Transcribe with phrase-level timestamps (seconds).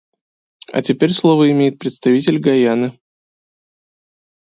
[0.73, 2.99] А теперь слово имеет представитель Гайаны.